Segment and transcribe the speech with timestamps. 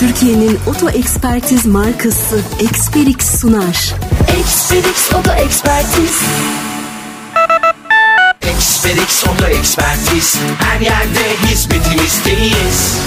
[0.00, 3.94] Türkiye'nin oto ekspertiz markası Eksperix sunar.
[4.40, 6.20] Eksperix Oto Ekspertiz.
[8.42, 12.98] Eksperix Oto Ekspertiz her yerde hizmetinizdeyiz.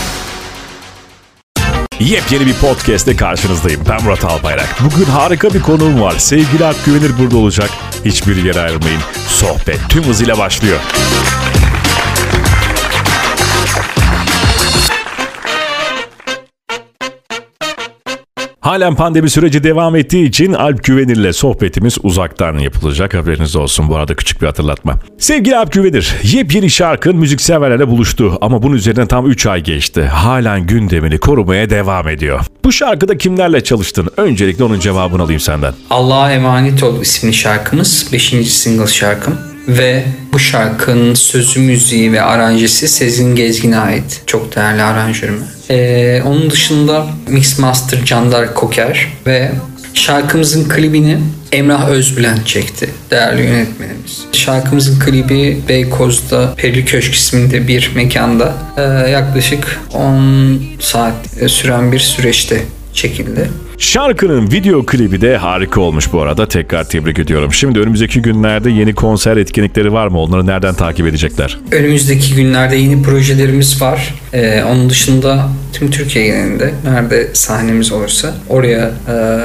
[2.00, 3.82] Yepyeni bir podcast'te karşınızdayım.
[3.90, 4.76] Ben Murat Albayrak.
[4.80, 6.16] Bugün harika bir konuğum var.
[6.18, 7.70] Sevgili Alp Güvenir burada olacak.
[8.06, 9.02] Hiçbir yere ayrılmayın.
[9.28, 10.80] Sohbet tüm hızıyla başlıyor.
[18.62, 23.14] Halen pandemi süreci devam ettiği için Alp Güvenir'le sohbetimiz uzaktan yapılacak.
[23.14, 25.00] Haberiniz olsun bu arada küçük bir hatırlatma.
[25.18, 30.04] Sevgili Alp Güvenir, yepyeni şarkın müzikseverlerle buluştu ama bunun üzerinden tam 3 ay geçti.
[30.04, 32.40] Halen gündemini korumaya devam ediyor.
[32.64, 34.08] Bu şarkıda kimlerle çalıştın?
[34.18, 35.74] Öncelikle onun cevabını alayım senden.
[35.90, 38.30] Allah'a emanet ol isimli şarkımız 5.
[38.52, 44.22] single şarkım ve bu şarkının sözü, müziği ve aranjesi Sezgin Gezgin'e ait.
[44.26, 45.46] Çok değerli aranjörüme.
[45.70, 49.52] Ee, onun dışında Mix Master Candar Koker ve
[49.94, 51.18] şarkımızın klibini
[51.52, 52.90] Emrah Özbülen çekti.
[53.12, 54.24] Değerli yönetmenimiz.
[54.32, 61.16] Şarkımızın klibi Beykoz'da Peri Köşk isminde bir mekanda e, yaklaşık 10 saat
[61.48, 62.62] süren bir süreçte
[62.94, 63.50] çekildi.
[63.82, 66.48] Şarkının video klibi de harika olmuş bu arada.
[66.48, 67.54] Tekrar tebrik ediyorum.
[67.54, 70.20] Şimdi önümüzdeki günlerde yeni konser etkinlikleri var mı?
[70.20, 71.60] Onları nereden takip edecekler?
[71.72, 74.16] Önümüzdeki günlerde yeni projelerimiz var.
[74.34, 78.92] Ee, onun dışında tüm Türkiye genelinde nerede sahnemiz olursa oraya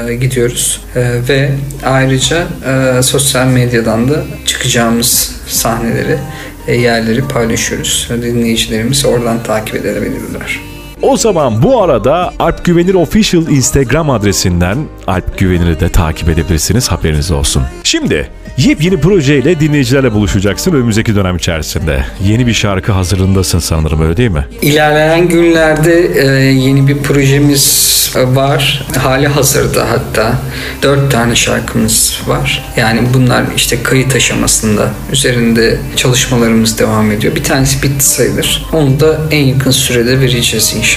[0.09, 0.81] e, gidiyoruz.
[0.97, 1.51] E, ve
[1.85, 6.19] ayrıca e, sosyal medyadan da çıkacağımız sahneleri,
[6.67, 8.09] e, yerleri paylaşıyoruz.
[8.23, 10.76] Dinleyicilerimiz oradan takip edebilirler.
[11.07, 17.31] O zaman bu arada Alp Güvenir Official Instagram adresinden Alp Güvenir'i de takip edebilirsiniz haberiniz
[17.31, 17.63] olsun.
[17.83, 22.05] Şimdi yepyeni projeyle dinleyicilerle buluşacaksın önümüzdeki dönem içerisinde.
[22.25, 24.47] Yeni bir şarkı hazırlığındasın sanırım öyle değil mi?
[24.63, 28.87] İlerleyen günlerde e, yeni bir projemiz var.
[28.97, 30.35] Hali hazırda hatta.
[30.83, 32.73] Dört tane şarkımız var.
[32.77, 34.89] Yani bunlar işte kayıt aşamasında.
[35.13, 37.35] Üzerinde çalışmalarımız devam ediyor.
[37.35, 38.67] Bir tanesi bitti sayılır.
[38.73, 40.96] Onu da en yakın sürede vereceğiz inşallah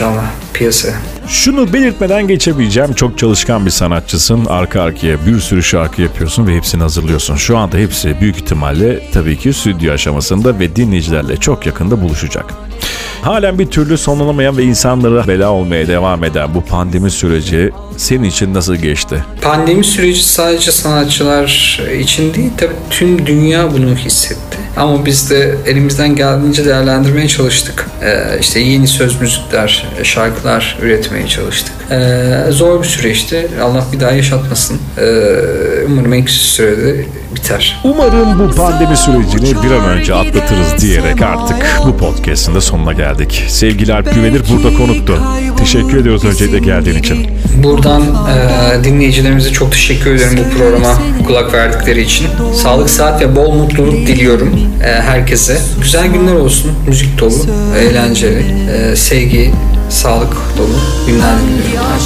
[0.53, 0.93] piyasaya.
[1.27, 2.93] Şunu belirtmeden geçebileceğim.
[2.93, 4.45] Çok çalışkan bir sanatçısın.
[4.45, 7.35] Arka arkaya bir sürü şarkı yapıyorsun ve hepsini hazırlıyorsun.
[7.35, 12.45] Şu anda hepsi büyük ihtimalle tabii ki stüdyo aşamasında ve dinleyicilerle çok yakında buluşacak.
[13.21, 18.53] Halen bir türlü sonlanamayan ve insanlara bela olmaya devam eden bu pandemi süreci senin için
[18.53, 19.23] nasıl geçti?
[19.41, 24.57] Pandemi süreci sadece sanatçılar için değil tabii tüm dünya bunu hissetti.
[24.77, 27.88] Ama biz de elimizden geldiğince değerlendirmeye çalıştık.
[28.03, 31.73] Ee, işte yeni söz müzikler, şarkılar üretmeye çalıştık.
[31.91, 33.47] Ee, zor bir süreçti.
[33.63, 34.77] Allah bir daha yaşatmasın.
[34.97, 35.03] Ee,
[35.87, 37.05] umarım en kısa sürede
[37.35, 37.81] biter.
[37.83, 43.45] Umarım bu pandemi sürecini bir an önce atlatırız diyerek artık bu podcast'ın da sonuna geldik.
[43.47, 45.21] Sevgili Alp Güvenir burada konuktu.
[45.57, 47.27] Teşekkür ediyoruz öncelikle geldiğin için.
[47.63, 52.27] Buradan e, dinleyicilerimize çok teşekkür ederim bu programa kulak verdikleri için.
[52.55, 55.61] Sağlık, saat ve bol mutluluk diliyorum e, herkese.
[55.81, 56.71] Güzel günler olsun.
[56.87, 57.45] Müzik dolu,
[57.77, 59.51] eğlenceli, e, sevgi,
[59.89, 60.75] sağlık dolu
[61.07, 61.87] günler diliyorum.
[61.93, 62.03] Yaş